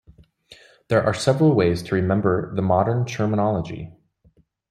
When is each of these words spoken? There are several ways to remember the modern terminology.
There 0.87 1.03
are 1.03 1.13
several 1.13 1.53
ways 1.53 1.83
to 1.83 1.93
remember 1.93 2.55
the 2.55 2.63
modern 2.63 3.05
terminology. 3.05 3.91